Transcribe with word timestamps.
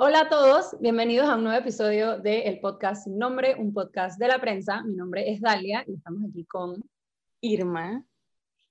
Hola 0.00 0.20
a 0.20 0.28
todos, 0.28 0.76
bienvenidos 0.78 1.28
a 1.28 1.34
un 1.34 1.42
nuevo 1.42 1.58
episodio 1.58 2.20
del 2.20 2.60
podcast 2.60 3.02
Sin 3.02 3.18
Nombre, 3.18 3.56
un 3.58 3.74
podcast 3.74 4.16
de 4.20 4.28
la 4.28 4.40
prensa. 4.40 4.80
Mi 4.84 4.94
nombre 4.94 5.28
es 5.28 5.40
Dalia 5.40 5.82
y 5.88 5.94
estamos 5.94 6.30
aquí 6.30 6.44
con 6.44 6.88
Irma. 7.40 8.04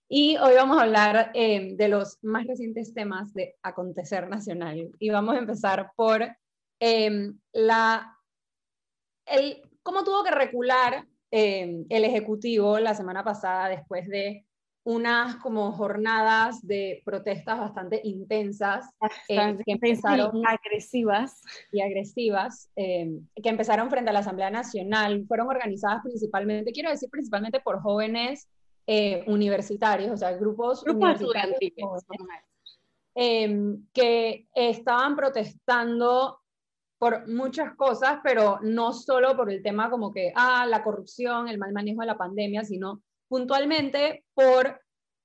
Y 0.08 0.38
hoy 0.38 0.54
vamos 0.56 0.78
a 0.78 0.84
hablar 0.84 1.32
eh, 1.34 1.76
de 1.76 1.88
los 1.90 2.18
más 2.22 2.48
recientes 2.48 2.94
temas 2.94 3.34
de 3.34 3.58
acontecer 3.62 4.30
nacional. 4.30 4.90
Y 5.00 5.10
vamos 5.10 5.36
a 5.36 5.40
empezar 5.40 5.92
por 5.98 6.26
eh, 6.80 7.34
la, 7.52 8.18
el, 9.26 9.62
cómo 9.84 10.06
tuvo 10.06 10.24
que 10.24 10.32
recular 10.32 11.06
eh, 11.30 11.84
el 11.90 12.06
Ejecutivo 12.06 12.80
la 12.80 12.96
semana 12.96 13.26
pasada 13.26 13.68
después 13.68 14.08
de 14.08 14.47
unas 14.88 15.36
como 15.36 15.74
jornadas 15.74 16.66
de 16.66 17.02
protestas 17.04 17.60
bastante 17.60 18.00
intensas 18.06 18.90
que 19.28 19.58
empezaron 19.66 20.42
agresivas. 20.48 21.42
y 21.74 21.82
agresivas 21.82 22.70
que 22.74 23.50
empezaron 23.50 23.90
frente 23.90 24.12
a 24.12 24.14
la 24.14 24.20
Asamblea 24.20 24.50
Nacional. 24.50 25.26
Fueron 25.28 25.50
organizadas 25.50 26.04
principalmente 26.04 26.72
quiero 26.72 26.90
decir 26.90 27.10
principalmente 27.10 27.60
por 27.60 27.82
jóvenes 27.82 28.48
eh, 28.88 29.26
universitarios, 29.28 30.10
o 30.10 30.16
sea, 30.16 30.32
grupos, 30.38 30.84
universitarios 30.84 31.58
eh, 33.14 33.76
que 33.92 34.48
estaban 34.56 35.18
protestando 35.18 36.40
por 36.98 37.28
muchas 37.28 37.76
cosas, 37.76 38.20
pero 38.24 38.60
no 38.62 38.94
solo 38.94 39.36
por 39.36 39.52
el 39.52 39.62
tema 39.62 39.90
como 39.90 40.14
que, 40.14 40.32
ah, 40.34 40.66
la 40.66 40.82
corrupción, 40.82 41.50
el 41.50 41.58
mal 41.58 41.74
manejo 41.74 42.00
de 42.00 42.08
la 42.08 42.18
pandemia, 42.18 42.64
sino 42.64 43.02
puntualmente 43.28 44.24
por 44.34 44.80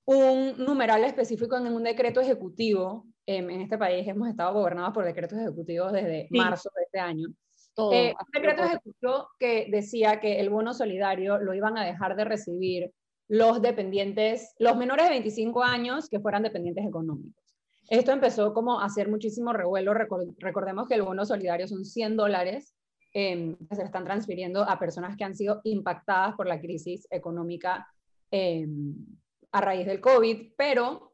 un 0.04 0.56
numeral 0.58 1.04
específico 1.04 1.56
en 1.56 1.66
un 1.66 1.82
decreto 1.84 2.20
ejecutivo. 2.20 3.06
en 3.24 3.50
este 3.60 3.78
país 3.78 4.06
hemos 4.08 4.28
estado 4.28 4.52
gobernados 4.52 4.92
por 4.92 5.04
decretos 5.04 5.38
ejecutivos 5.38 5.92
desde 5.92 6.26
marzo 6.30 6.70
de 6.74 6.82
este 6.82 6.98
año. 6.98 7.28
Eh, 7.92 8.12
un 8.18 8.32
decreto 8.32 8.64
ejecutivo 8.64 9.28
que 9.38 9.68
decía 9.70 10.20
que 10.20 10.40
el 10.40 10.50
bono 10.50 10.74
solidario 10.74 11.38
lo 11.38 11.54
iban 11.54 11.78
a 11.78 11.84
dejar 11.84 12.16
de 12.16 12.24
recibir 12.24 12.92
los 13.28 13.62
dependientes, 13.62 14.54
los 14.58 14.76
menores 14.76 15.06
de 15.06 15.12
25 15.12 15.62
años 15.62 16.08
que 16.08 16.20
fueran 16.20 16.42
dependientes 16.42 16.84
económicos. 16.84 17.42
Esto 17.88 18.12
empezó 18.12 18.52
como 18.52 18.80
a 18.80 18.84
hacer 18.84 19.08
muchísimo 19.08 19.52
revuelo. 19.52 19.94
Recordemos 19.94 20.86
que 20.86 20.94
el 20.94 21.02
bono 21.02 21.24
solidario 21.24 21.66
son 21.66 21.84
100 21.84 22.16
dólares 22.16 22.74
em, 23.14 23.56
que 23.56 23.76
se 23.76 23.84
están 23.84 24.04
transfiriendo 24.04 24.62
a 24.62 24.78
personas 24.78 25.16
que 25.16 25.24
han 25.24 25.34
sido 25.34 25.60
impactadas 25.64 26.34
por 26.34 26.46
la 26.46 26.60
crisis 26.60 27.06
económica 27.10 27.86
em, 28.30 28.94
a 29.52 29.60
raíz 29.60 29.86
del 29.86 30.00
COVID, 30.00 30.52
pero 30.56 31.12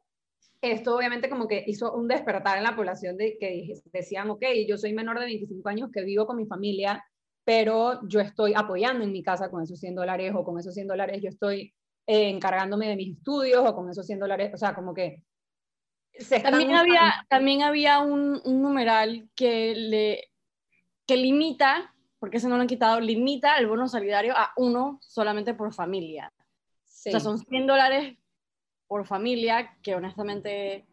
esto 0.61 0.95
obviamente 0.95 1.29
como 1.29 1.47
que 1.47 1.63
hizo 1.67 1.93
un 1.93 2.07
despertar 2.07 2.57
en 2.57 2.63
la 2.63 2.75
población 2.75 3.15
de 3.17 3.37
que 3.39 3.73
decían, 3.93 4.29
ok, 4.29 4.43
yo 4.67 4.77
soy 4.77 4.93
menor 4.93 5.19
de 5.19 5.25
25 5.25 5.69
años 5.69 5.89
que 5.91 6.03
vivo 6.03 6.25
con 6.25 6.37
mi 6.37 6.45
familia, 6.45 7.03
pero 7.45 8.05
yo 8.07 8.19
estoy 8.19 8.53
apoyando 8.55 9.03
en 9.03 9.11
mi 9.11 9.23
casa 9.23 9.49
con 9.49 9.63
esos 9.63 9.79
100 9.79 9.95
dólares 9.95 10.33
o 10.35 10.43
con 10.43 10.59
esos 10.59 10.73
100 10.73 10.87
dólares 10.87 11.21
yo 11.21 11.29
estoy 11.29 11.73
eh, 12.07 12.29
encargándome 12.29 12.87
de 12.87 12.95
mis 12.95 13.17
estudios 13.17 13.65
o 13.65 13.75
con 13.75 13.89
esos 13.89 14.05
100 14.05 14.19
dólares, 14.19 14.51
o 14.53 14.57
sea, 14.57 14.73
como 14.73 14.93
que... 14.93 15.23
también, 16.43 16.75
había, 16.75 17.25
también 17.29 17.61
había 17.61 17.99
un, 17.99 18.41
un, 18.43 18.61
numeral 18.61 19.29
que, 19.35 19.75
le, 19.75 20.31
que 21.05 21.17
limita, 21.17 21.95
porque 22.19 22.37
ese 22.37 22.49
no 22.49 22.55
lo 22.55 22.61
han 22.61 22.67
quitado, 22.67 22.99
limita 22.99 23.57
el 23.57 23.67
bono 23.67 23.87
solidario 23.87 24.33
a 24.35 24.51
uno 24.57 24.99
solamente 25.01 25.53
por 25.53 25.73
familia. 25.73 26.33
O 26.35 27.11
sea, 27.11 27.19
son 27.19 27.39
100 27.39 27.67
dólares 27.67 28.17
por 28.89 29.05
familia, 29.05 29.77
que 29.81 29.95
honestamente... 29.95 30.85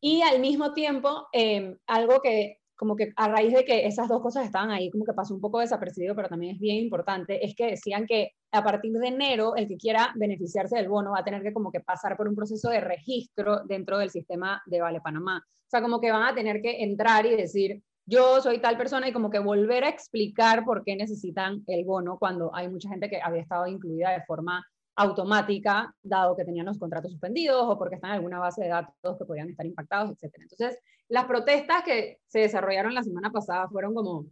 Y 0.00 0.20
al 0.20 0.38
mismo 0.38 0.74
tiempo, 0.74 1.28
eh, 1.32 1.78
algo 1.86 2.20
que 2.20 2.58
como 2.76 2.96
que 2.96 3.12
a 3.16 3.28
raíz 3.28 3.54
de 3.54 3.64
que 3.64 3.86
esas 3.86 4.08
dos 4.08 4.20
cosas 4.20 4.44
estaban 4.44 4.70
ahí, 4.70 4.90
como 4.90 5.04
que 5.04 5.12
pasó 5.12 5.34
un 5.34 5.40
poco 5.40 5.60
desapercibido, 5.60 6.14
pero 6.14 6.28
también 6.28 6.56
es 6.56 6.60
bien 6.60 6.76
importante, 6.76 7.44
es 7.44 7.54
que 7.54 7.66
decían 7.66 8.04
que 8.04 8.32
a 8.52 8.62
partir 8.62 8.92
de 8.92 9.08
enero 9.08 9.56
el 9.56 9.68
que 9.68 9.76
quiera 9.76 10.12
beneficiarse 10.16 10.76
del 10.76 10.88
bono 10.88 11.12
va 11.12 11.20
a 11.20 11.24
tener 11.24 11.42
que 11.42 11.52
como 11.52 11.70
que 11.70 11.80
pasar 11.80 12.16
por 12.16 12.28
un 12.28 12.34
proceso 12.34 12.68
de 12.68 12.80
registro 12.80 13.60
dentro 13.64 13.96
del 13.98 14.10
sistema 14.10 14.60
de 14.66 14.80
Vale 14.80 15.00
Panamá. 15.00 15.42
O 15.46 15.70
sea, 15.70 15.82
como 15.82 16.00
que 16.00 16.10
van 16.10 16.24
a 16.24 16.34
tener 16.34 16.60
que 16.60 16.82
entrar 16.82 17.26
y 17.26 17.36
decir, 17.36 17.82
yo 18.06 18.40
soy 18.42 18.60
tal 18.60 18.76
persona 18.76 19.08
y 19.08 19.12
como 19.12 19.30
que 19.30 19.38
volver 19.38 19.84
a 19.84 19.88
explicar 19.88 20.64
por 20.64 20.84
qué 20.84 20.94
necesitan 20.96 21.62
el 21.66 21.84
bono 21.84 22.18
cuando 22.18 22.54
hay 22.54 22.68
mucha 22.68 22.88
gente 22.88 23.08
que 23.08 23.20
había 23.22 23.42
estado 23.42 23.66
incluida 23.66 24.10
de 24.10 24.24
forma 24.24 24.64
automática, 24.96 25.94
dado 26.02 26.36
que 26.36 26.44
tenían 26.44 26.66
los 26.66 26.78
contratos 26.78 27.10
suspendidos 27.10 27.64
o 27.66 27.78
porque 27.78 27.96
están 27.96 28.10
en 28.10 28.16
alguna 28.16 28.38
base 28.38 28.62
de 28.62 28.68
datos 28.68 29.18
que 29.18 29.24
podían 29.24 29.50
estar 29.50 29.66
impactados, 29.66 30.10
etc. 30.10 30.34
Entonces, 30.40 30.78
las 31.08 31.24
protestas 31.24 31.82
que 31.82 32.20
se 32.26 32.40
desarrollaron 32.40 32.94
la 32.94 33.02
semana 33.02 33.30
pasada 33.30 33.68
fueron 33.68 33.94
como, 33.94 34.26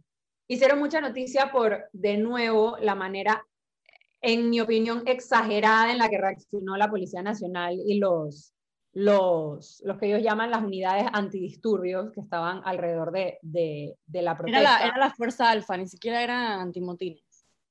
hicieron 0.47 0.79
mucha 0.79 1.01
noticia 1.01 1.51
por, 1.51 1.85
de 1.91 2.17
nuevo, 2.17 2.77
la 2.79 2.95
manera, 2.95 3.45
en 4.21 4.49
mi 4.49 4.61
opinión, 4.61 5.03
exagerada 5.05 5.91
en 5.91 5.97
la 5.97 6.09
que 6.09 6.17
reaccionó 6.17 6.77
la 6.77 6.89
Policía 6.89 7.21
Nacional 7.21 7.77
y 7.85 7.99
los, 7.99 8.53
los, 8.93 9.81
los 9.83 9.97
que 9.97 10.07
ellos 10.07 10.23
llaman 10.23 10.49
las 10.49 10.63
unidades 10.63 11.07
antidisturbios 11.11 12.11
que 12.11 12.21
estaban 12.21 12.61
alrededor 12.63 13.11
de, 13.11 13.37
de, 13.41 13.97
de 14.05 14.21
la 14.21 14.37
protesta. 14.37 14.61
Era 14.61 14.79
la, 14.79 14.85
era 14.85 14.97
la 14.97 15.13
Fuerza 15.13 15.49
Alfa, 15.49 15.75
ni 15.75 15.87
siquiera 15.87 16.23
era 16.23 16.61
antimotines. 16.61 17.21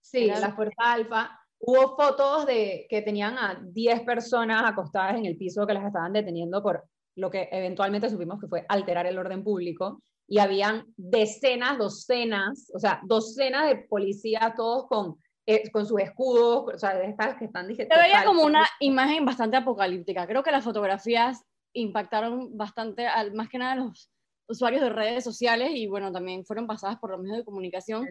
Sí, 0.02 0.26
la 0.26 0.52
Fuerza 0.52 0.92
Alfa 0.92 1.41
hubo 1.65 1.97
fotos 1.97 2.47
de 2.47 2.87
que 2.89 3.03
tenían 3.03 3.39
a 3.39 3.61
10 3.62 4.03
personas 4.03 4.62
acostadas 4.65 5.17
en 5.17 5.27
el 5.27 5.37
piso 5.37 5.67
que 5.67 5.75
las 5.75 5.87
estaban 5.87 6.12
deteniendo 6.12 6.62
por 6.62 6.84
lo 7.17 7.31
que 7.31 7.49
eventualmente 7.53 8.11
supimos 8.11 8.41
que 8.41 8.49
fue 8.49 8.65
alterar 8.69 9.06
el 9.06 9.19
orden 9.19 9.45
público, 9.45 10.03
y 10.33 10.39
habían 10.39 10.87
decenas, 10.97 11.77
docenas, 11.77 12.71
o 12.75 12.78
sea, 12.78 13.00
docenas 13.05 13.69
de 13.69 13.77
policías, 13.77 14.55
todos 14.55 14.87
con, 14.87 15.17
eh, 15.47 15.71
con 15.71 15.84
sus 15.84 16.00
escudos, 16.00 16.75
o 16.75 16.78
sea, 16.78 16.95
de 16.95 17.11
estas 17.11 17.37
que 17.37 17.45
están... 17.45 17.67
Se 17.67 17.84
veía 17.84 18.25
como 18.25 18.43
una 18.43 18.67
imagen 18.81 19.27
bastante 19.27 19.59
apocalíptica. 19.59 20.27
Creo 20.27 20.43
que 20.43 20.50
las 20.50 20.65
fotografías 20.65 21.44
impactaron 21.75 22.56
bastante, 22.56 23.06
al, 23.06 23.34
más 23.34 23.50
que 23.50 23.59
nada 23.59 23.77
los 23.77 24.11
usuarios 24.52 24.82
de 24.82 24.90
redes 24.90 25.24
sociales 25.24 25.70
y 25.74 25.86
bueno, 25.86 26.12
también 26.12 26.44
fueron 26.44 26.66
pasadas 26.66 26.98
por 26.98 27.10
los 27.10 27.20
medios 27.20 27.38
de 27.38 27.44
comunicación. 27.44 28.08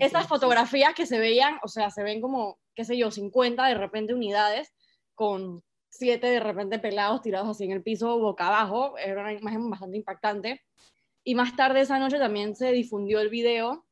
Esas 0.00 0.28
fotografías 0.28 0.94
que 0.94 1.06
se 1.06 1.18
veían, 1.18 1.58
o 1.62 1.68
sea, 1.68 1.90
se 1.90 2.02
ven 2.02 2.20
como, 2.20 2.58
qué 2.74 2.84
sé 2.84 2.96
yo, 2.96 3.10
50 3.10 3.66
de 3.66 3.74
repente 3.74 4.14
unidades 4.14 4.72
con 5.14 5.62
siete 5.90 6.28
de 6.28 6.40
repente 6.40 6.78
pelados 6.78 7.22
tirados 7.22 7.48
así 7.48 7.64
en 7.64 7.72
el 7.72 7.82
piso 7.82 8.18
boca 8.18 8.46
abajo, 8.46 8.96
era 8.98 9.20
una 9.20 9.32
imagen 9.32 9.68
bastante 9.68 9.96
impactante. 9.96 10.62
Y 11.24 11.34
más 11.34 11.56
tarde 11.56 11.80
esa 11.80 11.98
noche 11.98 12.18
también 12.18 12.54
se 12.54 12.72
difundió 12.72 13.20
el 13.20 13.28
video 13.28 13.86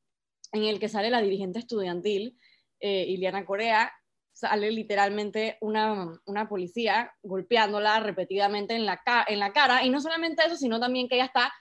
en 0.53 0.65
el 0.65 0.79
que 0.79 0.89
sale 0.89 1.11
la 1.11 1.21
dirigente 1.21 1.59
estudiantil, 1.59 2.39
eh, 2.81 3.05
Iliana 3.09 3.45
Corea, 3.45 3.93
sale 4.33 4.71
literalmente 4.71 5.57
una, 5.63 6.21
una, 6.27 6.49
policía 6.49 7.13
golpeándola 7.23 8.01
repetidamente 8.01 8.75
en 8.75 8.85
la, 8.85 9.01
en 9.27 9.39
la 9.39 9.53
cara, 9.53 9.83
y 9.85 9.89
no 9.89 10.01
solamente 10.01 10.45
eso, 10.45 10.57
sino 10.57 10.79
también 10.79 11.09
que 11.09 11.15
ella 11.15 11.25
está 11.25 11.53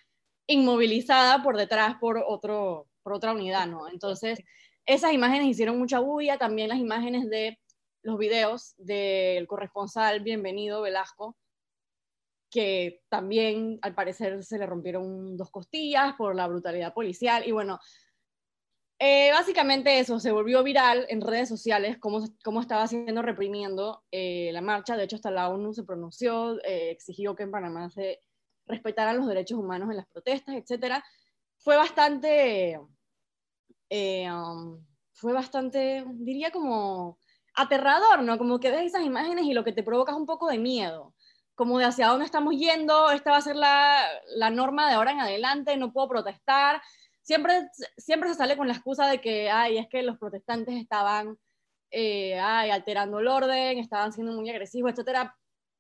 inmovilizada 0.48 1.42
por 1.44 1.58
detrás 1.58 1.96
por, 2.00 2.24
otro, 2.26 2.88
por 3.04 3.14
otra 3.14 3.34
unidad, 3.34 3.68
¿no? 3.68 3.88
Entonces, 3.90 4.40
esas 4.86 5.14
imágenes 5.14 5.48
hicieron 5.48 5.80
mucha 5.80 6.00
bulla, 6.00 6.38
también 6.38 6.70
las 6.70 6.80
imágenes 6.80 7.30
de 7.30 7.60
los 8.04 8.18
videos 8.18 8.76
del 8.78 9.48
corresponsal 9.48 10.22
Bienvenido 10.22 10.82
Velasco, 10.82 11.36
que 12.52 13.02
también 13.10 13.80
al 13.82 13.96
parecer 13.96 14.44
se 14.44 14.60
le 14.60 14.66
rompieron 14.66 15.36
dos 15.36 15.50
costillas 15.50 16.14
por 16.16 16.36
la 16.36 16.48
brutalidad 16.48 16.94
policial. 16.94 17.48
Y 17.48 17.52
bueno, 17.52 17.80
eh, 19.00 19.32
básicamente 19.34 20.00
eso, 20.00 20.20
se 20.20 20.32
volvió 20.32 20.64
viral 20.64 21.06
en 21.10 21.20
redes 21.20 21.50
sociales, 21.50 21.98
cómo, 22.00 22.24
cómo 22.44 22.62
estaba 22.62 22.88
siendo 22.88 23.22
reprimiendo 23.22 24.04
eh, 24.12 24.52
la 24.54 24.62
marcha. 24.62 24.96
De 24.96 25.04
hecho, 25.04 25.18
hasta 25.18 25.32
la 25.32 25.50
ONU 25.50 25.74
se 25.74 25.84
pronunció, 25.84 26.64
eh, 26.64 26.92
exigió 26.92 27.36
que 27.36 27.44
en 27.44 27.52
Panamá 27.52 27.90
se 27.90 28.22
respetaran 28.68 29.18
los 29.18 29.28
derechos 29.28 29.60
humanos 29.60 29.90
en 29.90 29.98
las 29.98 30.08
protestas, 30.08 30.56
etc. 30.56 31.04
Fue 31.58 31.76
bastante, 31.78 32.80
um, 33.90 34.86
fue 35.14 35.34
bastante, 35.34 36.06
diría 36.08 36.52
como 36.52 37.18
aterrador, 37.56 38.22
¿no? 38.24 38.38
Como 38.38 38.60
que 38.60 38.72
ves 38.72 38.88
esas 38.88 39.04
imágenes 39.04 39.46
y 39.46 39.54
lo 39.54 39.64
que 39.64 39.72
te 39.72 39.84
provoca 39.84 40.12
es 40.12 40.18
un 40.18 40.26
poco 40.26 40.48
de 40.48 40.58
miedo, 40.58 41.14
como 41.56 41.80
de 41.80 41.86
hacia 41.86 42.08
dónde 42.08 42.26
estamos 42.26 42.56
yendo, 42.56 43.10
esta 43.12 43.32
va 43.32 43.38
a 43.38 43.42
ser 43.42 43.56
la, 43.56 44.06
la 44.36 44.50
norma 44.50 44.88
de 44.90 44.96
ahora 44.96 45.12
en 45.12 45.22
adelante, 45.22 45.78
no 45.78 45.94
puedo 45.94 46.10
protestar. 46.10 46.82
Siempre, 47.22 47.70
siempre 47.98 48.30
se 48.30 48.36
sale 48.36 48.58
con 48.58 48.68
la 48.68 48.74
excusa 48.74 49.08
de 49.08 49.20
que, 49.22 49.50
ay, 49.50 49.78
es 49.78 49.88
que 49.90 50.04
los 50.04 50.18
protestantes 50.20 50.76
estaban, 50.76 51.38
eh, 51.92 52.38
ay, 52.40 52.70
alterando 52.70 53.20
el 53.20 53.28
orden, 53.28 53.80
estaban 53.80 54.12
siendo 54.14 54.34
muy 54.34 54.50
agresivos, 54.50 54.92
etcétera. 54.92 55.36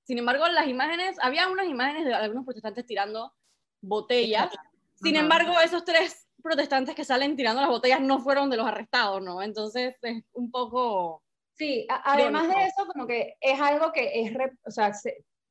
Sin 0.06 0.18
embargo, 0.18 0.48
las 0.48 0.68
imágenes, 0.68 1.18
había 1.22 1.50
unas 1.50 1.68
imágenes 1.68 2.06
de 2.06 2.14
algunos 2.14 2.46
protestantes 2.46 2.86
tirando 2.86 3.34
botellas. 3.82 4.50
Sin 4.96 5.16
embargo, 5.16 5.60
esos 5.60 5.84
tres 5.84 6.28
protestantes 6.42 6.96
que 6.96 7.04
salen 7.04 7.36
tirando 7.36 7.62
las 7.62 7.70
botellas 7.70 8.02
no 8.02 8.20
fueron 8.20 8.50
de 8.50 8.58
los 8.58 8.68
arrestados, 8.68 9.22
¿no? 9.22 9.42
Entonces 9.42 9.96
es 10.02 10.24
un 10.34 10.52
poco 10.52 11.24
Sí, 11.58 11.88
además 12.04 12.50
de 12.50 12.66
eso, 12.66 12.86
como 12.92 13.08
que 13.08 13.36
es 13.40 13.60
algo 13.62 13.92
que 13.94 14.22
es, 14.22 14.38
o 14.66 14.72
sea, 14.72 14.92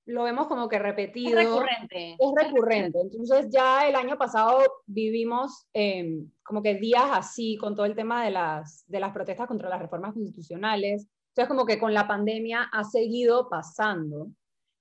lo 0.04 0.24
vemos 0.24 0.48
como 0.48 0.68
que 0.68 0.78
repetido. 0.78 1.38
Es 1.38 1.46
recurrente. 1.46 2.16
Es 2.18 2.30
recurrente. 2.36 3.00
Entonces 3.00 3.48
ya 3.50 3.88
el 3.88 3.96
año 3.96 4.18
pasado 4.18 4.60
vivimos 4.86 5.66
em, 5.72 6.30
como 6.42 6.62
que 6.62 6.74
días 6.74 7.06
así 7.10 7.56
con 7.56 7.74
todo 7.74 7.86
el 7.86 7.94
tema 7.94 8.22
de 8.22 8.30
las, 8.30 8.84
de 8.86 9.00
las 9.00 9.12
protestas 9.12 9.48
contra 9.48 9.70
las 9.70 9.80
reformas 9.80 10.12
constitucionales. 10.12 11.08
Entonces 11.28 11.48
como 11.48 11.64
que 11.64 11.78
con 11.78 11.94
la 11.94 12.06
pandemia 12.06 12.68
ha 12.70 12.84
seguido 12.84 13.48
pasando. 13.48 14.28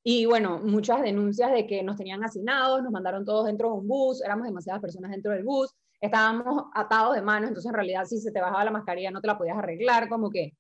Y 0.03 0.25
bueno, 0.25 0.59
muchas 0.59 1.01
denuncias 1.01 1.51
de 1.51 1.65
que 1.65 1.81
nos 1.81 1.95
tenían 1.95 2.23
asignados, 2.23 2.83
nos 2.83 2.91
mandaron 2.91 3.23
todos 3.23 3.45
dentro 3.45 3.69
de 3.69 3.75
un 3.75 3.87
bus, 3.87 4.21
éramos 4.21 4.45
demasiadas 4.45 4.81
personas 4.81 5.11
dentro 5.11 5.31
del 5.31 5.43
bus, 5.43 5.73
estábamos 6.01 6.65
atados 6.73 7.15
de 7.15 7.21
manos, 7.21 7.47
entonces 7.47 7.69
en 7.69 7.75
realidad 7.75 8.03
si 8.03 8.19
se 8.19 8.31
te 8.31 8.41
bajaba 8.41 8.65
la 8.65 8.71
mascarilla 8.71 9.11
no 9.11 9.21
te 9.21 9.27
la 9.27 9.37
podías 9.37 9.57
arreglar, 9.57 10.09
como 10.09 10.29
que 10.29 10.53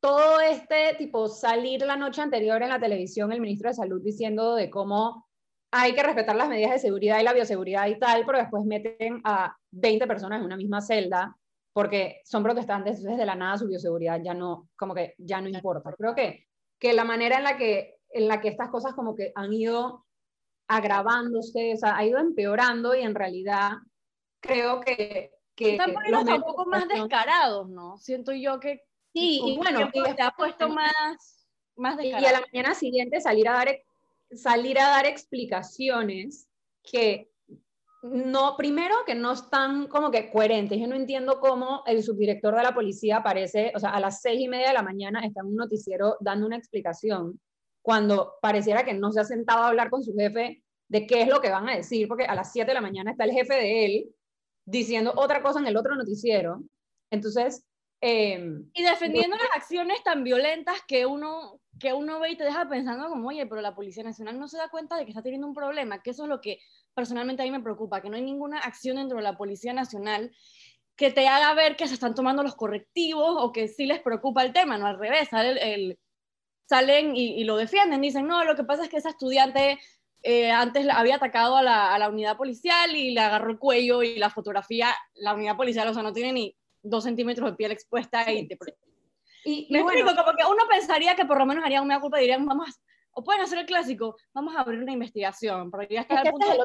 todo 0.00 0.40
este 0.40 0.94
tipo, 0.96 1.28
salir 1.28 1.82
la 1.82 1.96
noche 1.96 2.22
anterior 2.22 2.62
en 2.62 2.68
la 2.68 2.78
televisión 2.78 3.32
el 3.32 3.40
ministro 3.40 3.70
de 3.70 3.74
Salud 3.74 4.00
diciendo 4.02 4.54
de 4.54 4.70
cómo 4.70 5.26
hay 5.70 5.94
que 5.94 6.02
respetar 6.02 6.36
las 6.36 6.48
medidas 6.48 6.72
de 6.72 6.78
seguridad 6.78 7.20
y 7.20 7.24
la 7.24 7.32
bioseguridad 7.32 7.86
y 7.88 7.98
tal, 7.98 8.24
pero 8.24 8.38
después 8.38 8.64
meten 8.64 9.20
a 9.24 9.56
20 9.70 10.06
personas 10.06 10.38
en 10.38 10.46
una 10.46 10.56
misma 10.56 10.80
celda 10.80 11.36
porque 11.72 12.20
son 12.24 12.42
protestantes, 12.42 12.98
entonces 12.98 13.18
de 13.18 13.26
la 13.26 13.34
nada 13.34 13.58
su 13.58 13.68
bioseguridad 13.68 14.20
ya 14.22 14.34
no, 14.34 14.68
como 14.76 14.94
que 14.94 15.14
ya 15.18 15.40
no 15.40 15.48
importa. 15.48 15.92
Creo 15.96 16.14
que, 16.14 16.46
que 16.78 16.92
la 16.92 17.04
manera 17.04 17.38
en 17.38 17.44
la 17.44 17.56
que, 17.56 17.97
en 18.10 18.28
la 18.28 18.40
que 18.40 18.48
estas 18.48 18.70
cosas 18.70 18.94
como 18.94 19.14
que 19.14 19.32
han 19.34 19.52
ido 19.52 20.06
agravándose, 20.68 21.74
o 21.74 21.76
sea, 21.76 21.96
ha 21.96 22.04
ido 22.04 22.18
empeorando 22.18 22.94
y 22.94 23.00
en 23.00 23.14
realidad 23.14 23.72
creo 24.40 24.80
que... 24.80 25.32
que 25.54 25.72
Están 25.72 25.94
poniendo 25.94 26.34
un 26.34 26.42
poco 26.42 26.66
más 26.66 26.86
descarados, 26.88 27.68
¿no? 27.68 27.96
Siento 27.98 28.32
yo 28.32 28.60
que 28.60 28.82
Sí, 29.12 29.40
y 29.44 29.56
bueno, 29.56 29.90
y 29.92 30.20
ha 30.20 30.30
puesto 30.32 30.68
más, 30.68 31.46
más 31.76 32.02
Y 32.02 32.12
a 32.12 32.20
la 32.20 32.40
mañana 32.40 32.74
siguiente 32.74 33.20
salir 33.20 33.48
a 33.48 33.52
dar, 33.52 33.78
salir 34.32 34.78
a 34.78 34.88
dar 34.88 35.06
explicaciones 35.06 36.48
que 36.82 37.30
no, 38.02 38.56
primero 38.56 38.94
que 39.06 39.14
no 39.14 39.32
están 39.32 39.88
como 39.88 40.10
que 40.10 40.30
coherentes. 40.30 40.78
Yo 40.78 40.86
no 40.86 40.94
entiendo 40.94 41.40
cómo 41.40 41.82
el 41.86 42.02
subdirector 42.02 42.54
de 42.54 42.62
la 42.62 42.74
policía 42.74 43.18
aparece, 43.18 43.72
o 43.74 43.78
sea, 43.80 43.90
a 43.90 44.00
las 44.00 44.20
seis 44.20 44.40
y 44.40 44.48
media 44.48 44.68
de 44.68 44.74
la 44.74 44.82
mañana 44.82 45.24
está 45.24 45.40
en 45.40 45.48
un 45.48 45.56
noticiero 45.56 46.16
dando 46.20 46.46
una 46.46 46.56
explicación 46.56 47.40
cuando 47.88 48.34
pareciera 48.42 48.84
que 48.84 48.92
no 48.92 49.12
se 49.12 49.20
ha 49.20 49.24
sentado 49.24 49.62
a 49.62 49.68
hablar 49.68 49.88
con 49.88 50.04
su 50.04 50.12
jefe 50.12 50.62
de 50.88 51.06
qué 51.06 51.22
es 51.22 51.28
lo 51.28 51.40
que 51.40 51.48
van 51.48 51.68
a 51.70 51.76
decir, 51.76 52.06
porque 52.06 52.24
a 52.24 52.34
las 52.34 52.52
siete 52.52 52.72
de 52.72 52.74
la 52.74 52.82
mañana 52.82 53.12
está 53.12 53.24
el 53.24 53.32
jefe 53.32 53.54
de 53.54 53.84
él 53.86 54.14
diciendo 54.66 55.14
otra 55.16 55.42
cosa 55.42 55.60
en 55.60 55.66
el 55.66 55.76
otro 55.76 55.94
noticiero. 55.94 56.62
Entonces, 57.10 57.66
Em, 58.00 58.70
y 58.74 58.82
defendiendo 58.84 59.36
las 59.36 59.56
acciones 59.56 60.02
tan 60.04 60.22
violentas 60.22 60.76
que 60.86 61.04
uno, 61.04 61.60
que 61.80 61.92
uno 61.92 62.20
ve 62.20 62.30
y 62.30 62.36
te 62.36 62.44
deja 62.44 62.68
pensando 62.68 63.08
como, 63.08 63.28
oye, 63.28 63.44
pero 63.46 63.60
la 63.60 63.74
Policía 63.74 64.04
Nacional 64.04 64.38
no 64.38 64.46
se 64.46 64.56
da 64.56 64.68
cuenta 64.68 64.96
de 64.96 65.04
que 65.04 65.10
está 65.10 65.22
teniendo 65.22 65.48
un 65.48 65.54
problema, 65.54 66.00
que 66.00 66.10
eso 66.10 66.22
es 66.22 66.28
lo 66.28 66.40
que 66.40 66.60
personalmente 66.94 67.42
a 67.42 67.44
mí 67.44 67.50
me 67.50 67.60
preocupa, 67.60 68.00
que 68.00 68.08
no 68.08 68.16
hay 68.16 68.22
ninguna 68.22 68.60
acción 68.60 68.96
dentro 68.96 69.16
de 69.16 69.24
la 69.24 69.36
Policía 69.36 69.72
Nacional 69.72 70.30
que 70.94 71.10
te 71.10 71.26
haga 71.26 71.54
ver 71.54 71.76
que 71.76 71.88
se 71.88 71.94
están 71.94 72.14
tomando 72.14 72.42
los 72.42 72.54
correctivos 72.54 73.36
o 73.38 73.52
que 73.52 73.66
sí 73.66 73.86
les 73.86 74.00
preocupa 74.00 74.44
el 74.44 74.52
tema, 74.52 74.78
no 74.78 74.86
al 74.86 74.98
revés, 74.98 75.28
el, 75.32 75.98
salen 76.68 77.16
y, 77.16 77.42
lo 77.44 77.56
defienden, 77.56 78.02
dicen, 78.02 78.26
no, 78.26 78.44
lo 78.44 78.54
que 78.54 78.64
pasa 78.64 78.84
es 78.84 78.88
que 78.90 78.98
esa 78.98 79.10
estudiante 79.10 79.78
eh, 80.22 80.50
antes 80.50 80.86
había 80.90 81.16
atacado 81.16 81.56
a 81.56 81.62
la, 81.62 81.94
a 81.94 81.98
la, 81.98 82.10
unidad 82.10 82.36
policial 82.36 82.94
y 82.94 83.12
le 83.12 83.20
agarró 83.20 83.50
el 83.50 83.58
cuello 83.58 84.02
y 84.02 84.16
la 84.16 84.28
fotografía, 84.28 84.94
la 85.14 85.34
unidad 85.34 85.56
policial, 85.56 85.88
o 85.88 85.94
sea, 85.94 86.02
no 86.02 86.12
tiene 86.12 86.32
ni 86.32 86.56
dos 86.82 87.04
centímetros 87.04 87.50
de 87.50 87.56
piel 87.56 87.72
expuesta 87.72 88.30
y 88.30 88.46
Y, 89.44 89.68
me 89.70 89.80
explico, 89.80 90.14
como 90.14 90.36
que 90.36 90.44
uno 90.44 90.64
pensaría 90.68 91.14
que 91.14 91.24
por 91.24 91.38
lo 91.38 91.46
menos 91.46 91.64
harían 91.64 91.84
una 91.84 92.00
culpa 92.00 92.18
y 92.18 92.22
dirían, 92.22 92.44
vamos, 92.44 92.68
o 93.12 93.24
pueden 93.24 93.40
hacer 93.40 93.58
el 93.58 93.66
clásico, 93.66 94.16
vamos 94.34 94.54
a 94.54 94.60
abrir 94.60 94.82
una 94.82 94.92
investigación, 94.92 95.70
porque 95.70 95.94
ya 95.94 96.02
está 96.02 96.20
el 96.20 96.30
punto 96.30 96.50
de 96.50 96.58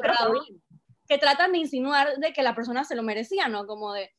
que 1.08 1.18
tratan 1.18 1.52
de 1.52 1.58
insinuar 1.58 2.16
de 2.16 2.32
que 2.32 2.42
la 2.42 2.54
persona 2.54 2.84
se 2.84 2.94
lo 2.94 3.02
merecía, 3.02 3.48
¿no? 3.48 3.66
Como 3.66 3.92
de, 3.92 4.10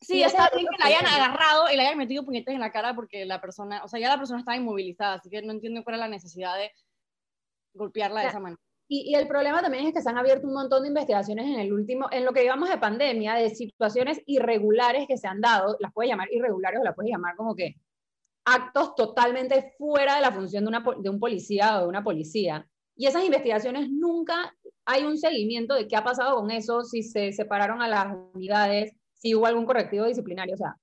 sí, 0.00 0.22
está 0.22 0.50
bien 0.54 0.66
que 0.66 0.78
la 0.78 0.86
hayan 0.86 1.06
agarrado 1.06 1.70
y 1.70 1.76
le 1.76 1.82
hayan 1.82 1.98
metido 1.98 2.24
puñetes 2.24 2.54
en 2.54 2.60
la 2.60 2.72
cara 2.72 2.94
porque 2.94 3.24
la 3.24 3.40
persona, 3.40 3.82
o 3.84 3.88
sea, 3.88 4.00
ya 4.00 4.08
la 4.08 4.18
persona 4.18 4.40
estaba 4.40 4.56
inmovilizada, 4.56 5.14
así 5.14 5.28
que 5.30 5.42
no 5.42 5.52
entiendo 5.52 5.82
cuál 5.84 5.96
es 5.96 6.00
la 6.00 6.08
necesidad 6.08 6.56
de 6.56 6.72
golpearla 7.74 8.22
de 8.22 8.28
esa 8.28 8.40
manera. 8.40 8.60
Y, 8.92 9.14
el 9.14 9.28
problema 9.28 9.62
también 9.62 9.86
es 9.86 9.94
que 9.94 10.02
se 10.02 10.10
han 10.10 10.18
abierto 10.18 10.48
un 10.48 10.54
montón 10.54 10.82
de 10.82 10.88
investigaciones 10.88 11.46
en 11.46 11.60
el 11.60 11.72
último, 11.72 12.08
en 12.10 12.24
lo 12.24 12.32
que 12.32 12.42
llevamos 12.42 12.68
de 12.68 12.76
pandemia, 12.76 13.34
de 13.34 13.50
situaciones 13.50 14.20
irregulares 14.26 15.06
que 15.06 15.16
se 15.16 15.28
han 15.28 15.40
dado, 15.40 15.76
las 15.78 15.92
puedes 15.92 16.10
llamar 16.10 16.26
irregulares 16.32 16.80
o 16.80 16.84
las 16.84 16.96
puedes 16.96 17.12
llamar 17.12 17.36
como 17.36 17.54
que 17.54 17.76
actos 18.44 18.96
totalmente 18.96 19.74
fuera 19.78 20.16
de 20.16 20.22
la 20.22 20.32
función 20.32 20.64
de, 20.64 20.68
una, 20.68 20.84
de 20.98 21.08
un 21.08 21.20
policía 21.20 21.78
o 21.78 21.82
de 21.82 21.86
una 21.86 22.02
policía. 22.02 22.66
Y 22.96 23.06
esas 23.06 23.24
investigaciones 23.24 23.88
nunca 23.88 24.56
hay 24.84 25.04
un 25.04 25.18
seguimiento 25.18 25.74
de 25.74 25.86
qué 25.86 25.94
ha 25.94 26.02
pasado 26.02 26.40
con 26.40 26.50
eso, 26.50 26.82
si 26.82 27.04
se 27.04 27.30
separaron 27.30 27.80
a 27.82 27.86
las 27.86 28.16
unidades, 28.34 28.92
si 29.20 29.34
hubo 29.34 29.46
algún 29.46 29.66
correctivo 29.66 30.06
disciplinario. 30.06 30.54
O 30.54 30.58
sea, 30.58 30.76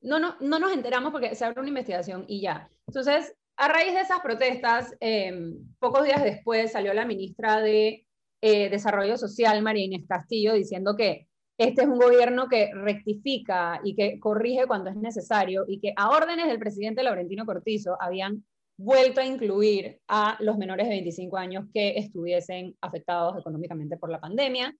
no, 0.00 0.18
no, 0.18 0.36
no 0.40 0.58
nos 0.58 0.72
enteramos 0.72 1.12
porque 1.12 1.34
se 1.34 1.44
abre 1.44 1.60
una 1.60 1.68
investigación 1.68 2.24
y 2.26 2.40
ya. 2.40 2.68
Entonces, 2.86 3.34
a 3.56 3.68
raíz 3.68 3.94
de 3.94 4.00
esas 4.00 4.20
protestas, 4.20 4.94
em, 5.00 5.54
pocos 5.78 6.04
días 6.04 6.22
después 6.24 6.72
salió 6.72 6.94
la 6.94 7.04
ministra 7.04 7.60
de 7.60 8.06
eh, 8.40 8.70
Desarrollo 8.70 9.16
Social, 9.16 9.62
María 9.62 9.84
Inés 9.84 10.04
Castillo, 10.08 10.54
diciendo 10.54 10.96
que 10.96 11.28
este 11.58 11.82
es 11.82 11.88
un 11.88 11.98
gobierno 11.98 12.48
que 12.48 12.70
rectifica 12.74 13.80
y 13.84 13.94
que 13.94 14.18
corrige 14.18 14.66
cuando 14.66 14.90
es 14.90 14.96
necesario 14.96 15.64
y 15.68 15.78
que 15.80 15.92
a 15.96 16.10
órdenes 16.10 16.48
del 16.48 16.58
presidente 16.58 17.04
Laurentino 17.04 17.46
Cortizo 17.46 17.96
habían 18.00 18.44
vuelto 18.76 19.20
a 19.20 19.26
incluir 19.26 20.00
a 20.08 20.36
los 20.40 20.58
menores 20.58 20.88
de 20.88 20.94
25 20.94 21.36
años 21.36 21.66
que 21.72 21.98
estuviesen 21.98 22.74
afectados 22.80 23.38
económicamente 23.38 23.96
por 23.96 24.10
la 24.10 24.20
pandemia. 24.20 24.74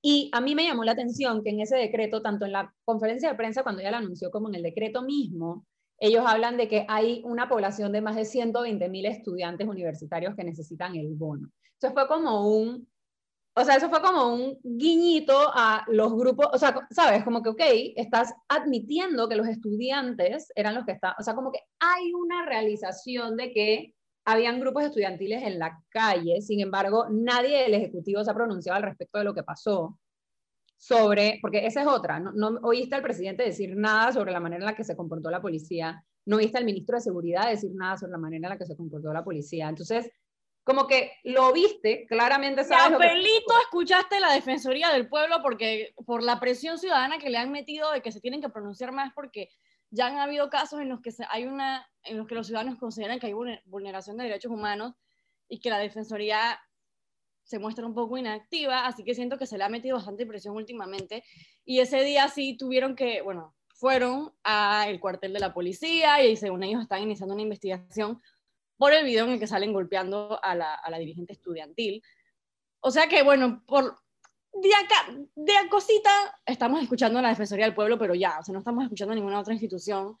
Y 0.00 0.30
a 0.32 0.40
mí 0.40 0.54
me 0.54 0.64
llamó 0.64 0.84
la 0.84 0.92
atención 0.92 1.42
que 1.42 1.50
en 1.50 1.60
ese 1.60 1.76
decreto, 1.76 2.22
tanto 2.22 2.44
en 2.44 2.52
la 2.52 2.74
conferencia 2.84 3.30
de 3.30 3.36
prensa 3.36 3.62
cuando 3.62 3.80
ella 3.80 3.92
la 3.92 3.98
anunció 3.98 4.30
como 4.30 4.48
en 4.48 4.56
el 4.56 4.62
decreto 4.62 5.02
mismo, 5.02 5.66
ellos 5.98 6.24
hablan 6.26 6.56
de 6.56 6.68
que 6.68 6.84
hay 6.88 7.22
una 7.24 7.48
población 7.48 7.92
de 7.92 8.00
más 8.00 8.16
de 8.16 8.24
120 8.24 8.88
mil 8.88 9.06
estudiantes 9.06 9.68
universitarios 9.68 10.34
que 10.34 10.44
necesitan 10.44 10.96
el 10.96 11.14
bono. 11.14 11.48
Eso 11.80 11.92
fue 11.92 12.08
como 12.08 12.48
un, 12.48 12.88
o 13.54 13.64
sea, 13.64 13.76
eso 13.76 13.88
fue 13.88 14.00
como 14.02 14.34
un 14.34 14.58
guiñito 14.62 15.36
a 15.54 15.84
los 15.88 16.12
grupos, 16.14 16.48
o 16.52 16.58
sea, 16.58 16.74
sabes, 16.90 17.22
como 17.22 17.42
que, 17.42 17.50
ok, 17.50 17.60
estás 17.96 18.34
admitiendo 18.48 19.28
que 19.28 19.36
los 19.36 19.46
estudiantes 19.46 20.50
eran 20.56 20.74
los 20.74 20.84
que 20.84 20.92
estaban, 20.92 21.16
o 21.20 21.22
sea, 21.22 21.34
como 21.34 21.52
que 21.52 21.60
hay 21.78 22.12
una 22.14 22.46
realización 22.46 23.36
de 23.36 23.52
que 23.52 23.94
habían 24.24 24.60
grupos 24.60 24.84
estudiantiles 24.84 25.42
en 25.42 25.58
la 25.58 25.82
calle, 25.88 26.40
sin 26.40 26.60
embargo, 26.60 27.06
nadie 27.10 27.62
del 27.62 27.74
Ejecutivo 27.74 28.22
se 28.22 28.30
ha 28.30 28.34
pronunciado 28.34 28.76
al 28.76 28.84
respecto 28.84 29.18
de 29.18 29.24
lo 29.24 29.34
que 29.34 29.42
pasó 29.42 29.98
sobre, 30.76 31.38
porque 31.40 31.66
esa 31.66 31.82
es 31.82 31.86
otra, 31.86 32.18
no, 32.18 32.58
oíste 32.62 32.94
al 32.94 33.02
presidente 33.02 33.44
decir 33.44 33.76
nada 33.76 34.12
sobre 34.12 34.32
la 34.32 34.40
manera 34.40 34.62
en 34.62 34.66
la 34.66 34.76
que 34.76 34.84
se 34.84 34.96
comportó 34.96 35.30
la 35.30 35.40
policía, 35.40 36.04
no 36.24 36.36
oíste 36.36 36.58
al 36.58 36.64
ministro 36.64 36.96
de 36.96 37.02
Seguridad 37.02 37.48
decir 37.48 37.72
nada 37.74 37.96
sobre 37.96 38.12
la 38.12 38.18
manera 38.18 38.46
en 38.46 38.50
la 38.50 38.58
que 38.58 38.66
se 38.66 38.76
comportó 38.76 39.12
la 39.12 39.24
policía. 39.24 39.68
Entonces, 39.68 40.10
como 40.64 40.86
que 40.86 41.12
lo 41.24 41.52
viste, 41.52 42.06
claramente 42.06 42.62
sabes. 42.62 42.94
Apelito, 42.96 43.54
escuchaste 43.62 44.20
la 44.20 44.32
Defensoría 44.32 44.90
del 44.90 45.08
Pueblo 45.08 45.36
porque 45.42 45.94
por 46.06 46.22
la 46.22 46.38
presión 46.38 46.78
ciudadana 46.78 47.18
que 47.18 47.30
le 47.30 47.38
han 47.38 47.50
metido 47.50 47.90
de 47.90 48.00
que 48.00 48.12
se 48.12 48.20
tienen 48.20 48.40
que 48.40 48.48
pronunciar 48.48 48.92
más 48.92 49.12
porque 49.14 49.48
ya 49.92 50.06
han 50.06 50.18
habido 50.18 50.48
casos 50.48 50.80
en 50.80 50.88
los 50.88 51.00
que 51.00 51.12
hay 51.28 51.44
una 51.44 51.86
en 52.02 52.16
los 52.16 52.26
que 52.26 52.34
los 52.34 52.46
ciudadanos 52.46 52.78
consideran 52.78 53.20
que 53.20 53.26
hay 53.26 53.34
vulneración 53.66 54.16
de 54.16 54.24
derechos 54.24 54.50
humanos 54.50 54.94
y 55.48 55.60
que 55.60 55.70
la 55.70 55.78
Defensoría 55.78 56.58
se 57.44 57.58
muestra 57.58 57.86
un 57.86 57.94
poco 57.94 58.16
inactiva, 58.16 58.86
así 58.86 59.04
que 59.04 59.14
siento 59.14 59.38
que 59.38 59.46
se 59.46 59.58
le 59.58 59.64
ha 59.64 59.68
metido 59.68 59.96
bastante 59.96 60.26
presión 60.26 60.56
últimamente. 60.56 61.22
Y 61.64 61.80
ese 61.80 62.02
día 62.02 62.28
sí 62.28 62.56
tuvieron 62.56 62.96
que, 62.96 63.20
bueno, 63.20 63.54
fueron 63.74 64.32
al 64.42 64.98
cuartel 64.98 65.32
de 65.32 65.40
la 65.40 65.52
policía 65.52 66.24
y 66.24 66.36
según 66.36 66.62
ellos 66.62 66.82
están 66.82 67.02
iniciando 67.02 67.34
una 67.34 67.42
investigación 67.42 68.22
por 68.78 68.92
el 68.92 69.04
video 69.04 69.26
en 69.26 69.32
el 69.32 69.38
que 69.38 69.46
salen 69.46 69.72
golpeando 69.72 70.42
a 70.42 70.54
la, 70.54 70.74
a 70.74 70.90
la 70.90 70.98
dirigente 70.98 71.34
estudiantil. 71.34 72.02
O 72.80 72.90
sea 72.90 73.08
que, 73.08 73.22
bueno, 73.22 73.62
por 73.66 74.01
de 74.52 74.74
acá, 74.74 75.12
de 75.34 75.52
cosita, 75.70 76.10
estamos 76.44 76.82
escuchando 76.82 77.18
a 77.18 77.22
la 77.22 77.30
Defensoría 77.30 77.64
del 77.64 77.74
Pueblo, 77.74 77.98
pero 77.98 78.14
ya, 78.14 78.38
o 78.38 78.44
sea, 78.44 78.52
no 78.52 78.58
estamos 78.58 78.84
escuchando 78.84 79.12
a 79.12 79.14
ninguna 79.14 79.40
otra 79.40 79.54
institución 79.54 80.16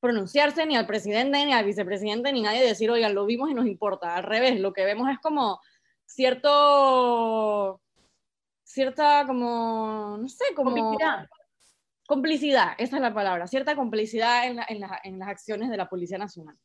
pronunciarse, 0.00 0.66
ni 0.66 0.76
al 0.76 0.86
presidente, 0.86 1.44
ni 1.46 1.52
al 1.52 1.64
vicepresidente, 1.64 2.32
ni 2.32 2.42
nadie 2.42 2.60
decir, 2.60 2.90
oigan, 2.90 3.14
lo 3.14 3.24
vimos 3.24 3.50
y 3.50 3.54
nos 3.54 3.66
importa. 3.66 4.16
Al 4.16 4.24
revés, 4.24 4.58
lo 4.58 4.72
que 4.72 4.84
vemos 4.84 5.08
es 5.08 5.18
como 5.20 5.60
cierto, 6.04 7.80
cierta 8.64 9.24
como, 9.26 10.18
no 10.20 10.28
sé, 10.28 10.44
como... 10.56 10.72
Complicidad. 10.72 11.28
Complicidad, 12.04 12.72
esa 12.78 12.96
es 12.96 13.02
la 13.02 13.14
palabra, 13.14 13.46
cierta 13.46 13.76
complicidad 13.76 14.46
en, 14.46 14.58
en, 14.68 15.18
las 15.20 15.28
acciones 15.28 15.70
de 15.70 15.76
la 15.76 15.88
Policía 15.88 16.18
Nacional. 16.18 16.58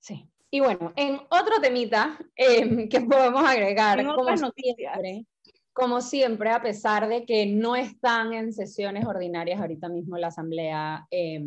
Sí. 0.00 0.28
Y 0.50 0.60
bueno, 0.60 0.92
en 0.96 1.20
otro 1.30 1.60
temita 1.60 2.18
em, 2.34 2.88
que 2.88 3.00
podemos 3.00 3.48
agregar, 3.48 4.04
como 4.04 4.36
siempre, 4.36 5.24
como 5.76 6.00
siempre, 6.00 6.48
a 6.48 6.62
pesar 6.62 7.06
de 7.06 7.26
que 7.26 7.44
no 7.44 7.76
están 7.76 8.32
en 8.32 8.54
sesiones 8.54 9.04
ordinarias 9.04 9.60
ahorita 9.60 9.90
mismo 9.90 10.16
la 10.16 10.28
Asamblea, 10.28 11.06
eh, 11.10 11.44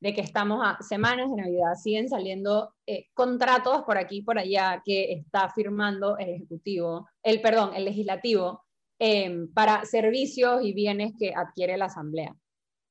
de 0.00 0.14
que 0.14 0.22
estamos 0.22 0.60
a 0.64 0.82
semanas 0.82 1.28
de 1.28 1.36
Navidad, 1.36 1.74
siguen 1.74 2.08
saliendo 2.08 2.72
eh, 2.86 3.08
contratos 3.12 3.82
por 3.82 3.98
aquí 3.98 4.18
y 4.18 4.22
por 4.22 4.38
allá 4.38 4.80
que 4.82 5.12
está 5.12 5.50
firmando 5.50 6.16
el 6.16 6.30
Ejecutivo, 6.30 7.10
el 7.22 7.42
perdón, 7.42 7.74
el 7.74 7.84
Legislativo, 7.84 8.64
em, 8.98 9.52
para 9.52 9.84
servicios 9.84 10.64
y 10.64 10.72
bienes 10.72 11.12
que 11.18 11.34
adquiere 11.34 11.76
la 11.76 11.84
Asamblea. 11.86 12.34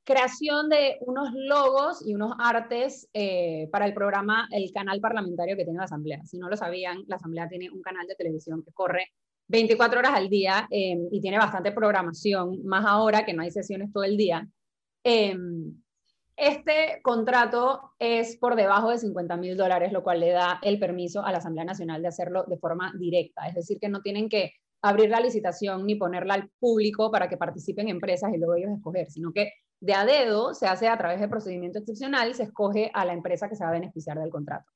creación 0.03 0.69
de 0.69 0.97
unos 1.01 1.29
logos 1.33 2.05
y 2.05 2.13
unos 2.13 2.33
artes 2.39 3.09
eh, 3.13 3.67
para 3.71 3.85
el 3.85 3.93
programa, 3.93 4.47
el 4.51 4.71
canal 4.73 4.99
parlamentario 4.99 5.55
que 5.55 5.63
tiene 5.63 5.79
la 5.79 5.85
Asamblea. 5.85 6.25
Si 6.25 6.37
no 6.37 6.49
lo 6.49 6.57
sabían, 6.57 7.03
la 7.07 7.15
Asamblea 7.15 7.47
tiene 7.47 7.69
un 7.69 7.81
canal 7.81 8.05
de 8.07 8.15
televisión 8.15 8.63
que 8.63 8.73
corre 8.73 9.07
24 9.47 9.99
horas 9.99 10.13
al 10.15 10.29
día 10.29 10.67
em, 10.69 11.07
y 11.11 11.21
tiene 11.21 11.37
bastante 11.37 11.71
programación, 11.71 12.63
más 12.65 12.85
ahora 12.85 13.25
que 13.25 13.33
no 13.33 13.43
hay 13.43 13.51
sesiones 13.51 13.91
todo 13.91 14.03
el 14.03 14.17
día. 14.17 14.47
Em, 15.03 15.81
este 16.35 16.99
contrato 17.03 17.93
es 17.99 18.37
por 18.37 18.55
debajo 18.55 18.89
de 18.89 18.97
50 18.97 19.37
mil 19.37 19.55
dólares, 19.55 19.91
lo 19.91 20.03
cual 20.03 20.19
le 20.19 20.31
da 20.31 20.59
el 20.63 20.79
permiso 20.79 21.23
a 21.23 21.31
la 21.31 21.37
Asamblea 21.37 21.65
Nacional 21.65 22.01
de 22.01 22.07
hacerlo 22.07 22.43
de 22.47 22.57
forma 22.57 22.91
directa, 22.97 23.47
es 23.47 23.55
decir, 23.55 23.79
que 23.79 23.89
no 23.89 24.01
tienen 24.01 24.29
que 24.29 24.53
abrir 24.81 25.09
la 25.09 25.19
licitación 25.19 25.85
ni 25.85 25.95
ponerla 25.95 26.33
al 26.33 26.49
público 26.59 27.09
para 27.11 27.29
que 27.29 27.37
participen 27.37 27.87
empresas 27.87 28.33
y 28.33 28.37
luego 28.37 28.55
ellos 28.55 28.71
escoger, 28.71 29.09
sino 29.09 29.31
que 29.31 29.51
de 29.83 29.93
a 29.93 30.05
dedo 30.05 30.53
se 30.53 30.65
hace 30.65 30.87
a 30.87 30.97
través 30.97 31.19
de 31.19 31.27
procedimiento 31.27 31.77
excepcional 31.77 32.29
y 32.29 32.33
se 32.33 32.43
escoge 32.43 32.89
a 32.93 33.03
la 33.03 33.11
empresa 33.11 33.49
que 33.49 33.57
se 33.57 33.65
va 33.65 33.69
a 33.71 33.73
beneficiar 33.73 34.17
del 34.17 34.29
contrato. 34.29 34.71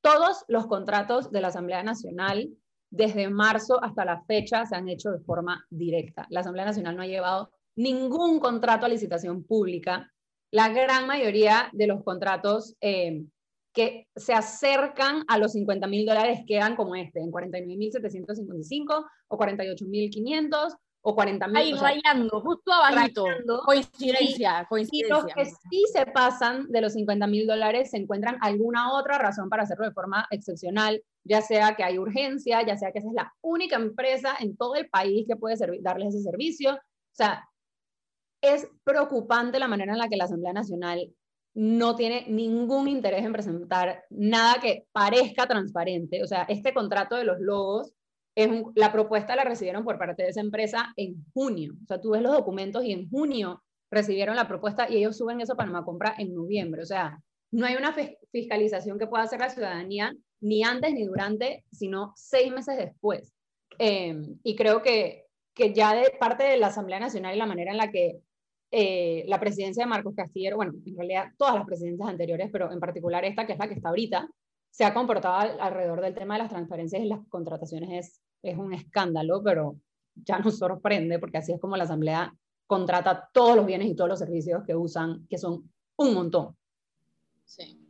Todos 0.00 0.46
los 0.48 0.66
contratos 0.66 1.30
de 1.30 1.42
la 1.42 1.48
Asamblea 1.48 1.82
Nacional 1.82 2.48
desde 2.88 3.28
marzo 3.28 3.78
hasta 3.84 4.06
la 4.06 4.22
fecha 4.22 4.64
se 4.64 4.74
han 4.74 4.88
hecho 4.88 5.10
de 5.10 5.20
forma 5.20 5.66
directa. 5.68 6.26
La 6.30 6.40
Asamblea 6.40 6.64
Nacional 6.64 6.96
no 6.96 7.02
ha 7.02 7.06
llevado 7.06 7.50
ningún 7.76 8.40
contrato 8.40 8.86
a 8.86 8.88
licitación 8.88 9.44
pública. 9.44 10.10
La 10.50 10.70
gran 10.70 11.06
mayoría 11.06 11.68
de 11.74 11.86
los 11.86 12.02
contratos 12.02 12.74
eh, 12.80 13.26
que 13.74 14.08
se 14.16 14.32
acercan 14.32 15.24
a 15.28 15.36
los 15.36 15.52
50 15.52 15.86
mil 15.88 16.06
dólares 16.06 16.40
quedan 16.46 16.74
como 16.74 16.94
este, 16.94 17.20
en 17.20 17.30
49.755 17.30 19.04
o 19.28 19.38
48.500 19.38 20.74
o 21.02 21.14
40 21.14 21.46
mil. 21.48 21.56
Ahí 21.56 21.72
rayando, 21.72 22.40
justo 22.40 22.72
abajito. 22.72 23.24
coincidencia, 23.64 24.66
coincidencia. 24.68 25.06
Y 25.06 25.22
los 25.22 25.34
que 25.34 25.44
sí 25.44 25.84
se 25.92 26.06
pasan 26.06 26.66
de 26.68 26.80
los 26.80 26.92
50 26.92 27.26
mil 27.26 27.46
dólares 27.46 27.90
se 27.90 27.98
encuentran 27.98 28.36
alguna 28.40 28.92
otra 28.92 29.18
razón 29.18 29.48
para 29.48 29.62
hacerlo 29.62 29.86
de 29.86 29.92
forma 29.92 30.26
excepcional, 30.30 31.02
ya 31.24 31.40
sea 31.40 31.74
que 31.76 31.84
hay 31.84 31.98
urgencia, 31.98 32.62
ya 32.66 32.76
sea 32.76 32.92
que 32.92 32.98
esa 32.98 33.08
es 33.08 33.14
la 33.14 33.32
única 33.40 33.76
empresa 33.76 34.34
en 34.40 34.56
todo 34.56 34.74
el 34.74 34.88
país 34.88 35.26
que 35.28 35.36
puede 35.36 35.56
darles 35.80 36.14
ese 36.14 36.22
servicio. 36.22 36.74
O 36.74 37.14
sea, 37.14 37.48
es 38.40 38.68
preocupante 38.84 39.58
la 39.58 39.68
manera 39.68 39.92
en 39.92 39.98
la 39.98 40.08
que 40.08 40.16
la 40.16 40.24
Asamblea 40.24 40.52
Nacional 40.52 41.12
no 41.54 41.96
tiene 41.96 42.24
ningún 42.28 42.86
interés 42.86 43.24
en 43.24 43.32
presentar 43.32 44.04
nada 44.10 44.60
que 44.60 44.86
parezca 44.92 45.46
transparente. 45.46 46.22
O 46.22 46.26
sea, 46.26 46.42
este 46.42 46.72
contrato 46.72 47.16
de 47.16 47.24
los 47.24 47.40
logos 47.40 47.92
la 48.74 48.92
propuesta 48.92 49.34
la 49.34 49.44
recibieron 49.44 49.84
por 49.84 49.98
parte 49.98 50.22
de 50.22 50.28
esa 50.28 50.40
empresa 50.40 50.92
en 50.96 51.24
junio. 51.32 51.74
O 51.82 51.86
sea, 51.86 52.00
tú 52.00 52.10
ves 52.10 52.22
los 52.22 52.32
documentos 52.32 52.84
y 52.84 52.92
en 52.92 53.08
junio 53.08 53.62
recibieron 53.90 54.36
la 54.36 54.46
propuesta 54.46 54.88
y 54.88 54.98
ellos 54.98 55.16
suben 55.16 55.40
eso 55.40 55.56
para 55.56 55.70
una 55.70 55.84
compra 55.84 56.14
en 56.18 56.34
noviembre. 56.34 56.82
O 56.82 56.86
sea, 56.86 57.20
no 57.50 57.66
hay 57.66 57.76
una 57.76 57.94
fiscalización 58.30 58.98
que 58.98 59.06
pueda 59.06 59.24
hacer 59.24 59.40
la 59.40 59.50
ciudadanía 59.50 60.14
ni 60.40 60.62
antes 60.62 60.92
ni 60.94 61.04
durante, 61.04 61.64
sino 61.72 62.12
seis 62.16 62.52
meses 62.52 62.76
después. 62.76 63.32
Em, 63.78 64.38
y 64.42 64.54
creo 64.56 64.82
que, 64.82 65.26
que 65.54 65.72
ya 65.72 65.94
de 65.94 66.12
parte 66.18 66.44
de 66.44 66.58
la 66.58 66.68
Asamblea 66.68 67.00
Nacional 67.00 67.34
y 67.34 67.38
la 67.38 67.46
manera 67.46 67.72
en 67.72 67.78
la 67.78 67.90
que 67.90 68.20
eh, 68.70 69.24
la 69.26 69.40
presidencia 69.40 69.84
de 69.84 69.88
Marcos 69.90 70.14
Castillero, 70.14 70.56
bueno, 70.56 70.74
en 70.84 70.96
realidad 70.96 71.32
todas 71.38 71.54
las 71.54 71.64
presidencias 71.64 72.08
anteriores, 72.08 72.50
pero 72.52 72.70
en 72.70 72.80
particular 72.80 73.24
esta, 73.24 73.46
que 73.46 73.54
es 73.54 73.58
la 73.58 73.66
que 73.66 73.74
está 73.74 73.88
ahorita, 73.88 74.28
se 74.70 74.84
ha 74.84 74.94
comportado 74.94 75.60
alrededor 75.60 76.00
del 76.00 76.14
tema 76.14 76.34
de 76.34 76.42
las 76.42 76.50
transferencias 76.50 77.02
y 77.02 77.06
las 77.06 77.26
contrataciones 77.28 77.90
es 77.92 78.20
es 78.42 78.56
un 78.56 78.72
escándalo, 78.72 79.42
pero 79.42 79.76
ya 80.14 80.38
nos 80.38 80.58
sorprende 80.58 81.18
porque 81.18 81.38
así 81.38 81.52
es 81.52 81.60
como 81.60 81.76
la 81.76 81.82
Asamblea 81.84 82.34
contrata 82.66 83.28
todos 83.32 83.56
los 83.56 83.66
bienes 83.66 83.88
y 83.88 83.94
todos 83.94 84.10
los 84.10 84.18
servicios 84.18 84.62
que 84.64 84.76
usan, 84.76 85.26
que 85.28 85.38
son 85.38 85.72
un 85.96 86.14
montón. 86.14 86.56
Sí. 87.44 87.80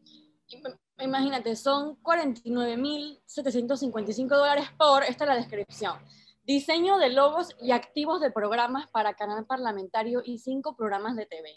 Imagínate, 1.01 1.57
son 1.57 1.97
49.755 2.03 4.29
dólares 4.29 4.69
por, 4.77 5.05
esta 5.05 5.25
es 5.25 5.29
la 5.29 5.37
descripción, 5.37 5.97
diseño 6.43 6.99
de 6.99 7.09
logos 7.11 7.57
y 7.61 7.71
activos 7.73 8.21
de 8.21 8.33
programas 8.33 8.91
para 8.91 9.15
canal 9.15 9.47
parlamentario 9.47 10.23
y 10.25 10.39
cinco 10.39 10.77
programas 10.77 11.17
de 11.17 11.27
TV. 11.27 11.57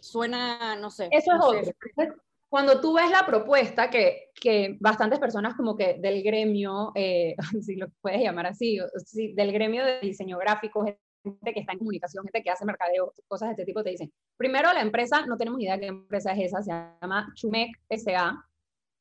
Suena, 0.00 0.76
no 0.76 0.90
sé. 0.90 1.08
Eso 1.12 1.34
es 1.34 1.40
otro 1.40 1.60
cuando 2.48 2.80
tú 2.80 2.94
ves 2.94 3.10
la 3.10 3.26
propuesta 3.26 3.90
que, 3.90 4.30
que 4.34 4.76
bastantes 4.80 5.18
personas 5.18 5.54
como 5.54 5.76
que 5.76 5.98
del 6.00 6.22
gremio, 6.22 6.92
eh, 6.94 7.34
si 7.60 7.76
lo 7.76 7.88
puedes 8.00 8.20
llamar 8.20 8.46
así, 8.46 8.78
del 9.34 9.52
gremio 9.52 9.84
de 9.84 10.00
diseño 10.00 10.38
gráfico, 10.38 10.84
gente 10.84 11.52
que 11.52 11.60
está 11.60 11.72
en 11.72 11.78
comunicación, 11.78 12.24
gente 12.24 12.42
que 12.42 12.50
hace 12.50 12.64
mercadeo, 12.64 13.12
cosas 13.26 13.48
de 13.48 13.52
este 13.52 13.64
tipo, 13.64 13.82
te 13.82 13.90
dicen, 13.90 14.12
primero 14.36 14.72
la 14.72 14.80
empresa, 14.80 15.26
no 15.26 15.36
tenemos 15.36 15.60
idea 15.60 15.78
qué 15.78 15.86
empresa 15.86 16.32
es 16.32 16.52
esa, 16.52 16.62
se 16.62 16.70
llama 16.70 17.32
Chumec 17.34 17.70
S.A., 17.88 18.44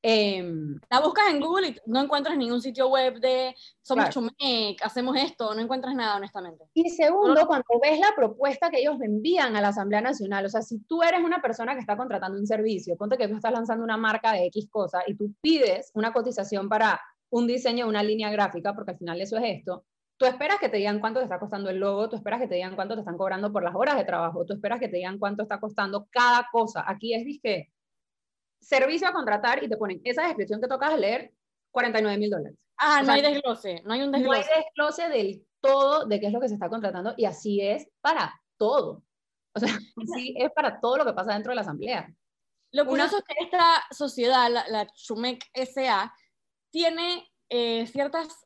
Em, 0.04 0.80
la 0.90 1.00
buscas 1.00 1.30
en 1.32 1.42
Google 1.42 1.70
y 1.70 1.76
no 1.88 2.02
encuentras 2.02 2.38
ningún 2.38 2.62
sitio 2.62 2.88
web 2.88 3.20
de 3.20 3.56
somos 3.82 4.10
Chumec, 4.10 4.80
hacemos 4.84 5.18
esto, 5.18 5.54
no 5.56 5.62
encuentras 5.62 5.96
nada, 5.96 6.18
honestamente. 6.18 6.66
Y 6.74 6.90
segundo, 6.92 7.48
cuando 7.48 7.66
ves 7.82 8.00
la 8.00 8.14
propuesta 8.16 8.70
que 8.70 8.80
ellos 8.80 9.02
envían 9.02 9.56
a 9.56 9.62
la 9.62 9.70
Asamblea 9.70 10.02
Nacional, 10.02 10.46
o 10.46 10.50
sea, 10.50 10.62
si 10.62 10.80
tú 10.84 11.02
eres 11.02 11.24
una 11.24 11.42
persona 11.42 11.74
que 11.74 11.80
está 11.80 11.98
contratando 11.98 12.40
un 12.40 12.46
servicio, 12.46 12.96
ponte 12.96 13.18
que 13.18 13.28
tú 13.28 13.36
estás 13.36 13.52
lanzando 13.52 13.84
una 13.84 13.98
marca 13.98 14.34
de 14.34 14.46
X 14.46 14.68
cosa 14.70 15.02
y 15.08 15.16
tú 15.16 15.34
pides 15.42 15.92
una 15.96 16.14
cotización 16.14 16.70
para 16.70 17.02
un 17.30 17.48
diseño 17.48 17.86
de 17.86 17.90
una 17.90 18.04
línea 18.04 18.30
gráfica, 18.30 18.74
porque 18.74 18.92
al 18.92 18.98
final 18.98 19.20
eso 19.20 19.38
es 19.38 19.58
esto, 19.58 19.84
tú 20.18 20.26
esperas 20.26 20.60
que 20.60 20.70
te 20.70 20.78
digan 20.78 21.00
cuánto 21.00 21.20
te 21.20 21.26
está 21.26 21.40
costando 21.40 21.70
el 21.70 21.80
logo, 21.80 22.10
tú 22.10 22.16
esperas 22.16 22.40
que 22.40 22.48
te 22.48 22.56
digan 22.56 22.76
cuánto 22.76 22.96
te 22.96 23.02
están 23.02 23.18
cobrando 23.18 23.52
por 23.52 23.64
las 23.64 23.76
horas 23.76 23.98
de 23.98 24.04
trabajo, 24.04 24.46
tú 24.46 24.54
esperas 24.54 24.80
que 24.80 24.88
te 24.88 24.98
digan 24.98 25.20
cuánto 25.20 25.44
está 25.44 25.60
costando 25.60 26.08
cada 26.12 26.48
cosa. 26.52 26.84
Aquí 26.88 27.14
es, 27.14 27.26
dije, 27.26 27.72
servicio 28.68 29.08
a 29.08 29.14
contratar 29.14 29.64
y 29.64 29.70
te 29.70 29.78
ponen 29.78 30.02
esa 30.04 30.24
descripción 30.24 30.60
que 30.60 30.68
tocas 30.68 31.00
leer, 31.00 31.32
49 31.72 32.18
mil 32.18 32.30
dólares. 32.30 32.58
Ah, 32.78 33.02
no 33.02 33.14
hay 33.14 33.22
desglose, 33.22 33.82
no 33.86 33.94
hay 33.94 34.02
un 34.02 34.12
desglose. 34.12 34.40
No 34.40 34.46
hay 34.46 34.64
desglose 34.64 35.10
del 35.10 35.48
todo 35.62 36.06
de 36.06 36.20
qué 36.20 36.28
es 36.28 36.34
lo 36.34 36.42
que 36.42 36.50
se 36.50 36.56
está 36.56 36.70
contratando 36.70 37.14
y 37.16 37.26
así 37.26 37.62
es 37.62 37.88
para 38.02 38.40
todo. 38.58 39.04
O 39.56 39.60
sea, 39.60 39.70
así 40.04 40.36
es 40.38 40.52
para 40.52 40.82
todo 40.82 40.98
lo 40.98 41.06
que 41.06 41.14
pasa 41.14 41.34
dentro 41.34 41.52
de 41.52 41.56
la 41.56 41.62
asamblea. 41.62 42.14
Lo 42.74 42.86
curioso 42.86 43.18
es 43.18 43.24
que 43.24 43.46
esta 43.46 43.84
sociedad, 43.92 44.52
la, 44.52 44.68
la 44.68 44.88
Chumec 44.88 45.46
SA, 45.54 46.14
tiene 46.70 47.32
eh, 47.50 47.88
ciertas 47.88 48.46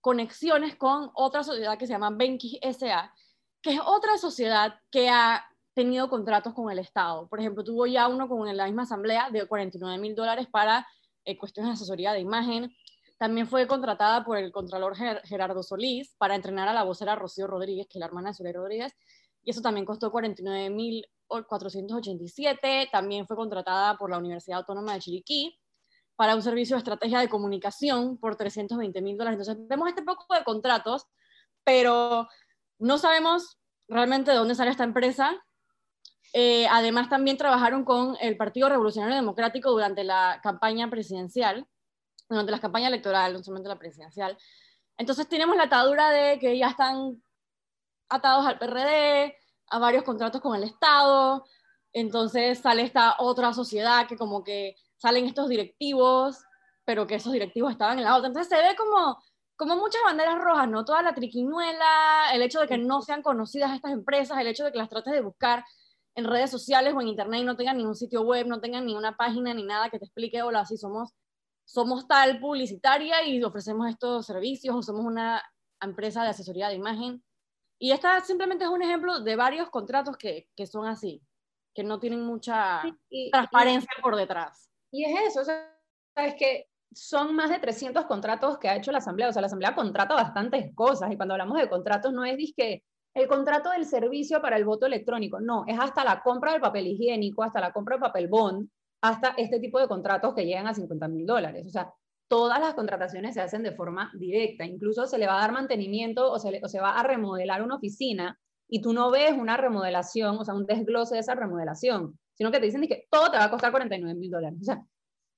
conexiones 0.00 0.76
con 0.76 1.10
otra 1.12 1.44
sociedad 1.44 1.76
que 1.76 1.86
se 1.86 1.92
llama 1.92 2.10
Benki 2.10 2.58
SA, 2.72 3.12
que 3.60 3.74
es 3.74 3.80
otra 3.84 4.16
sociedad 4.16 4.80
que 4.90 5.10
ha 5.10 5.44
tenido 5.78 6.10
contratos 6.10 6.54
con 6.54 6.72
el 6.72 6.80
Estado. 6.80 7.28
Por 7.28 7.38
ejemplo, 7.38 7.62
tuvo 7.62 7.86
ya 7.86 8.08
uno 8.08 8.28
con 8.28 8.56
la 8.56 8.66
misma 8.66 8.82
asamblea 8.82 9.30
de 9.30 9.46
49 9.46 9.96
mil 9.98 10.16
dólares 10.16 10.48
para 10.50 10.84
eh, 11.24 11.38
cuestiones 11.38 11.70
de 11.70 11.74
asesoría 11.74 12.12
de 12.12 12.18
imagen. 12.18 12.74
También 13.16 13.46
fue 13.46 13.68
contratada 13.68 14.24
por 14.24 14.38
el 14.38 14.50
Contralor 14.50 14.96
Gerardo 14.96 15.62
Solís 15.62 16.16
para 16.18 16.34
entrenar 16.34 16.66
a 16.66 16.72
la 16.72 16.82
vocera 16.82 17.14
Rocío 17.14 17.46
Rodríguez, 17.46 17.86
que 17.86 17.98
es 17.98 18.00
la 18.00 18.06
hermana 18.06 18.30
de 18.30 18.34
Soler 18.34 18.56
Rodríguez, 18.56 18.92
y 19.44 19.50
eso 19.50 19.60
también 19.60 19.86
costó 19.86 20.10
49 20.10 20.68
mil 20.70 21.06
487. 21.28 22.88
También 22.90 23.28
fue 23.28 23.36
contratada 23.36 23.96
por 23.96 24.10
la 24.10 24.18
Universidad 24.18 24.58
Autónoma 24.58 24.94
de 24.94 24.98
Chiriquí 24.98 25.60
para 26.16 26.34
un 26.34 26.42
servicio 26.42 26.74
de 26.74 26.78
estrategia 26.78 27.20
de 27.20 27.28
comunicación 27.28 28.18
por 28.18 28.34
320 28.34 29.00
mil 29.00 29.16
dólares. 29.16 29.38
Entonces, 29.38 29.68
vemos 29.68 29.88
este 29.88 30.02
poco 30.02 30.34
de 30.34 30.42
contratos, 30.42 31.06
pero 31.62 32.26
no 32.80 32.98
sabemos 32.98 33.58
realmente 33.86 34.32
de 34.32 34.36
dónde 34.38 34.56
sale 34.56 34.72
esta 34.72 34.84
empresa, 34.84 35.40
eh, 36.32 36.66
además, 36.70 37.08
también 37.08 37.36
trabajaron 37.36 37.84
con 37.84 38.16
el 38.20 38.36
Partido 38.36 38.68
Revolucionario 38.68 39.16
Democrático 39.16 39.70
durante 39.70 40.04
la 40.04 40.40
campaña 40.42 40.90
presidencial, 40.90 41.66
durante 42.28 42.52
la 42.52 42.60
campaña 42.60 42.88
electoral, 42.88 43.32
no 43.32 43.42
solamente 43.42 43.68
la 43.68 43.78
presidencial. 43.78 44.36
Entonces 44.98 45.28
tenemos 45.28 45.56
la 45.56 45.64
atadura 45.64 46.10
de 46.10 46.38
que 46.38 46.58
ya 46.58 46.68
están 46.68 47.22
atados 48.08 48.46
al 48.46 48.58
PRD, 48.58 49.36
a 49.70 49.78
varios 49.78 50.04
contratos 50.04 50.40
con 50.40 50.56
el 50.56 50.64
Estado, 50.64 51.44
entonces 51.92 52.58
sale 52.58 52.82
esta 52.82 53.16
otra 53.18 53.52
sociedad 53.52 54.06
que 54.06 54.16
como 54.16 54.44
que 54.44 54.76
salen 54.96 55.26
estos 55.26 55.48
directivos, 55.48 56.38
pero 56.84 57.06
que 57.06 57.16
esos 57.16 57.32
directivos 57.32 57.72
estaban 57.72 57.98
en 57.98 58.04
la 58.04 58.16
otra. 58.16 58.28
Entonces 58.28 58.48
se 58.48 58.62
ve 58.62 58.76
como, 58.76 59.22
como 59.56 59.76
muchas 59.76 60.02
banderas 60.04 60.38
rojas, 60.38 60.68
¿no? 60.68 60.84
Toda 60.84 61.02
la 61.02 61.14
triquiñuela, 61.14 62.30
el 62.32 62.42
hecho 62.42 62.60
de 62.60 62.68
que 62.68 62.78
no 62.78 63.02
sean 63.02 63.22
conocidas 63.22 63.74
estas 63.74 63.92
empresas, 63.92 64.38
el 64.38 64.46
hecho 64.46 64.64
de 64.64 64.72
que 64.72 64.78
las 64.78 64.88
trates 64.88 65.12
de 65.12 65.20
buscar 65.20 65.64
en 66.18 66.24
redes 66.24 66.50
sociales 66.50 66.94
o 66.94 67.00
en 67.00 67.08
internet 67.08 67.42
y 67.42 67.44
no 67.44 67.56
tengan 67.56 67.76
ningún 67.76 67.94
sitio 67.94 68.22
web, 68.22 68.46
no 68.48 68.60
tengan 68.60 68.84
ni 68.84 68.96
una 68.96 69.16
página 69.16 69.54
ni 69.54 69.62
nada 69.62 69.88
que 69.88 70.00
te 70.00 70.04
explique, 70.04 70.42
hola, 70.42 70.60
así 70.60 70.76
somos 70.76 71.14
somos 71.64 72.08
tal 72.08 72.40
publicitaria 72.40 73.24
y 73.24 73.42
ofrecemos 73.44 73.88
estos 73.88 74.26
servicios 74.26 74.74
o 74.74 74.82
somos 74.82 75.04
una 75.04 75.42
empresa 75.80 76.22
de 76.22 76.30
asesoría 76.30 76.68
de 76.68 76.74
imagen. 76.74 77.22
Y 77.78 77.92
esta 77.92 78.20
simplemente 78.22 78.64
es 78.64 78.70
un 78.70 78.82
ejemplo 78.82 79.20
de 79.20 79.36
varios 79.36 79.70
contratos 79.70 80.16
que, 80.16 80.48
que 80.56 80.66
son 80.66 80.86
así, 80.86 81.22
que 81.74 81.84
no 81.84 82.00
tienen 82.00 82.22
mucha 82.22 82.82
transparencia 83.30 83.90
por 84.02 84.16
detrás. 84.16 84.70
Y 84.90 85.04
es 85.04 85.28
eso, 85.28 85.42
o 85.42 85.44
sea, 85.44 85.78
es 86.16 86.34
que 86.34 86.68
son 86.90 87.36
más 87.36 87.50
de 87.50 87.58
300 87.58 88.06
contratos 88.06 88.58
que 88.58 88.68
ha 88.68 88.76
hecho 88.76 88.90
la 88.90 88.98
Asamblea, 88.98 89.28
o 89.28 89.32
sea, 89.32 89.42
la 89.42 89.46
Asamblea 89.46 89.74
contrata 89.74 90.14
bastantes 90.14 90.74
cosas 90.74 91.12
y 91.12 91.16
cuando 91.16 91.34
hablamos 91.34 91.58
de 91.58 91.68
contratos 91.68 92.12
no 92.12 92.24
es 92.24 92.38
que 92.56 92.82
el 93.18 93.28
contrato 93.28 93.70
del 93.70 93.84
servicio 93.84 94.40
para 94.40 94.56
el 94.56 94.64
voto 94.64 94.86
electrónico, 94.86 95.40
no, 95.40 95.64
es 95.66 95.78
hasta 95.78 96.04
la 96.04 96.22
compra 96.22 96.52
del 96.52 96.60
papel 96.60 96.86
higiénico, 96.86 97.42
hasta 97.42 97.60
la 97.60 97.72
compra 97.72 97.96
del 97.96 98.02
papel 98.02 98.28
bond, 98.28 98.68
hasta 99.00 99.34
este 99.36 99.60
tipo 99.60 99.78
de 99.78 99.88
contratos 99.88 100.34
que 100.34 100.44
llegan 100.44 100.66
a 100.66 100.74
50 100.74 101.08
mil 101.08 101.26
dólares. 101.26 101.66
O 101.66 101.70
sea, 101.70 101.92
todas 102.28 102.60
las 102.60 102.74
contrataciones 102.74 103.34
se 103.34 103.40
hacen 103.40 103.62
de 103.62 103.72
forma 103.72 104.10
directa, 104.14 104.64
incluso 104.64 105.06
se 105.06 105.18
le 105.18 105.26
va 105.26 105.38
a 105.38 105.40
dar 105.40 105.52
mantenimiento 105.52 106.30
o 106.30 106.38
se, 106.38 106.60
o 106.62 106.68
se 106.68 106.80
va 106.80 106.98
a 106.98 107.02
remodelar 107.02 107.62
una 107.62 107.76
oficina 107.76 108.38
y 108.68 108.82
tú 108.82 108.92
no 108.92 109.10
ves 109.10 109.32
una 109.32 109.56
remodelación, 109.56 110.38
o 110.38 110.44
sea, 110.44 110.54
un 110.54 110.66
desglose 110.66 111.14
de 111.14 111.20
esa 111.20 111.34
remodelación, 111.34 112.18
sino 112.34 112.50
que 112.50 112.60
te 112.60 112.66
dicen 112.66 112.86
que 112.86 113.06
todo 113.10 113.30
te 113.30 113.38
va 113.38 113.44
a 113.44 113.50
costar 113.50 113.70
49 113.70 114.14
mil 114.18 114.30
dólares. 114.30 114.58
O 114.60 114.64
sea, 114.64 114.84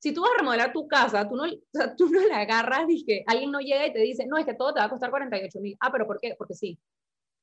si 0.00 0.12
tú 0.12 0.22
vas 0.22 0.32
a 0.34 0.38
remodelar 0.38 0.72
tu 0.72 0.88
casa, 0.88 1.28
tú 1.28 1.36
no, 1.36 1.44
o 1.44 1.48
sea, 1.72 1.94
tú 1.94 2.08
no 2.08 2.20
la 2.26 2.38
agarras 2.40 2.86
y 2.88 3.04
que 3.04 3.22
alguien 3.26 3.50
no 3.50 3.60
llega 3.60 3.86
y 3.86 3.92
te 3.92 4.00
dice, 4.00 4.26
no, 4.26 4.38
es 4.38 4.46
que 4.46 4.54
todo 4.54 4.72
te 4.74 4.80
va 4.80 4.86
a 4.86 4.90
costar 4.90 5.10
48 5.10 5.60
mil. 5.60 5.76
Ah, 5.80 5.92
pero 5.92 6.06
¿por 6.06 6.18
qué? 6.18 6.34
Porque 6.36 6.54
sí. 6.54 6.78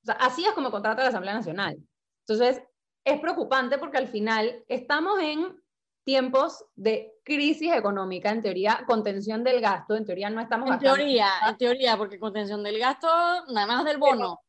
O 0.04 0.06
sea, 0.06 0.16
así 0.16 0.46
es 0.46 0.52
como 0.52 0.72
contrata 0.72 1.04
la 1.04 1.10
Asamblea 1.10 1.34
Nacional. 1.34 1.78
Entonces, 2.28 2.62
es 3.06 3.20
preocupante 3.20 3.78
porque 3.78 3.98
al 3.98 4.08
final 4.08 4.64
estamos 4.68 5.20
en 5.20 5.56
tiempos 6.04 6.66
de 6.76 7.14
crisis 7.24 7.74
económica, 7.74 8.32
en 8.32 8.42
teoría, 8.42 8.84
contención 8.88 9.44
del 9.44 9.60
gasto, 9.60 9.96
en 9.96 10.06
teoría 10.06 10.30
no 10.30 10.40
estamos... 10.40 10.72
En 10.72 10.80
teoría, 10.80 11.28
en 11.50 11.58
teoría, 11.58 11.98
porque 11.98 12.20
contención 12.20 12.64
del 12.64 12.80
gasto, 12.80 13.08
nada 13.50 13.68
más 13.68 13.86
del 13.86 13.98
bono. 13.98 14.42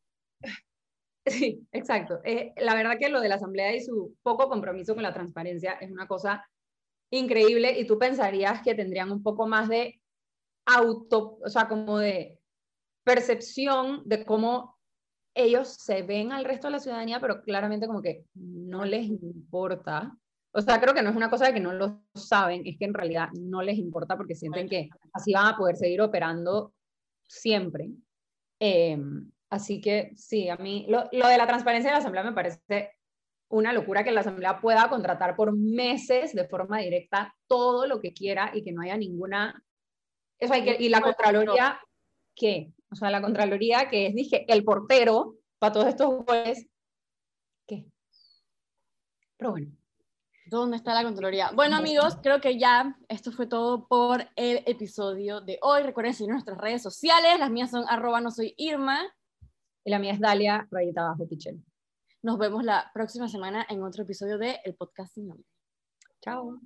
Sí, 1.25 1.67
exacto. 1.71 2.21
Eh, 2.23 2.53
la 2.57 2.75
verdad 2.75 2.97
que 2.97 3.09
lo 3.09 3.19
de 3.19 3.29
la 3.29 3.35
Asamblea 3.35 3.75
y 3.75 3.81
su 3.81 4.15
poco 4.23 4.47
compromiso 4.47 4.93
con 4.93 5.03
la 5.03 5.13
transparencia 5.13 5.73
es 5.73 5.91
una 5.91 6.07
cosa 6.07 6.49
increíble 7.11 7.77
y 7.77 7.85
tú 7.85 7.99
pensarías 7.99 8.61
que 8.61 8.73
tendrían 8.73 9.11
un 9.11 9.21
poco 9.21 9.45
más 9.45 9.67
de 9.67 10.01
auto, 10.65 11.39
o 11.43 11.49
sea, 11.49 11.67
como 11.67 11.99
de 11.99 12.39
percepción 13.03 14.01
de 14.05 14.25
cómo 14.25 14.78
ellos 15.33 15.67
se 15.69 16.03
ven 16.03 16.31
al 16.31 16.45
resto 16.45 16.67
de 16.67 16.71
la 16.71 16.79
ciudadanía, 16.79 17.19
pero 17.19 17.41
claramente 17.41 17.87
como 17.87 18.01
que 18.01 18.25
no 18.33 18.85
les 18.85 19.05
importa 19.05 20.13
o 20.51 20.61
sea, 20.61 20.81
creo 20.81 20.93
que 20.93 21.03
no 21.03 21.11
es 21.11 21.15
una 21.15 21.29
cosa 21.29 21.45
de 21.45 21.53
que 21.53 21.59
no 21.59 21.73
lo 21.73 22.01
saben, 22.15 22.63
es 22.65 22.77
que 22.77 22.85
en 22.85 22.93
realidad 22.93 23.29
no 23.39 23.61
les 23.61 23.77
importa 23.77 24.17
porque 24.17 24.35
sienten 24.35 24.67
que 24.67 24.89
así 25.13 25.31
van 25.31 25.53
a 25.53 25.57
poder 25.57 25.75
seguir 25.75 26.01
operando 26.01 26.73
siempre. 27.27 27.91
Em, 28.59 29.31
así 29.49 29.79
que 29.79 30.11
sí, 30.15 30.49
a 30.49 30.57
mí 30.57 30.87
lo, 30.89 31.07
lo, 31.11 31.27
de 31.27 31.37
la 31.37 31.45
transparencia 31.45 31.91
de 31.91 31.93
la 31.93 31.99
Asamblea 31.99 32.23
me 32.23 32.33
parece 32.33 32.91
una 33.49 33.73
locura 33.73 34.03
que 34.03 34.11
la 34.11 34.21
Asamblea 34.21 34.59
pueda 34.59 34.89
contratar 34.89 35.35
por 35.35 35.55
meses 35.55 36.33
de 36.33 36.47
forma 36.47 36.79
directa 36.79 37.35
todo 37.47 37.85
lo 37.85 38.01
que 38.01 38.13
quiera 38.13 38.51
y 38.53 38.63
que 38.63 38.71
no 38.71 38.81
haya 38.81 38.97
ninguna... 38.97 39.63
Eso 40.39 40.53
hay 40.53 40.63
que, 40.63 40.77
y 40.79 40.89
la 40.89 41.01
Contraloría, 41.01 41.79
¿qué? 42.35 42.71
O 42.91 42.95
sea, 42.95 43.11
la 43.11 43.21
Contraloría 43.21 43.89
que 43.89 44.07
es, 44.07 44.15
dije, 44.15 44.45
el 44.51 44.63
portero 44.63 45.35
para 45.59 45.73
todos 45.73 45.87
estos 45.87 46.25
goles, 46.25 46.67
¿qué? 47.67 47.85
Pero 49.37 49.51
bueno. 49.51 49.71
¿Dónde 50.45 50.77
está 50.77 50.95
la 50.95 51.03
Contraloría? 51.03 51.51
Bueno, 51.51 51.75
amigos, 51.75 52.17
creo 52.23 52.41
que 52.41 52.57
ya 52.57 52.97
esto 53.07 53.31
fue 53.31 53.45
todo 53.45 53.87
por 53.87 54.27
el 54.35 54.63
episodio 54.65 55.41
de 55.41 55.59
hoy. 55.61 55.83
Recuerden 55.83 56.15
seguir 56.15 56.31
nuestras 56.31 56.57
redes 56.57 56.81
sociales. 56.81 57.37
Las 57.37 57.51
mías 57.51 57.69
son 57.69 57.85
arroba 57.87 58.19
no 58.19 58.31
soy 58.31 58.55
Irma. 58.57 58.99
Y 59.85 59.91
la 59.91 59.99
mía 59.99 60.13
es 60.13 60.19
Dalia, 60.19 60.67
rayita 60.71 61.01
abajo, 61.01 61.27
Pichel. 61.27 61.63
Nos 62.23 62.39
vemos 62.39 62.63
la 62.63 62.89
próxima 62.93 63.27
semana 63.27 63.65
en 63.69 63.83
otro 63.83 64.03
episodio 64.03 64.39
de 64.39 64.59
El 64.65 64.73
Podcast 64.73 65.13
Sin 65.13 65.27
Nombre. 65.27 65.45
Chao. 66.21 66.59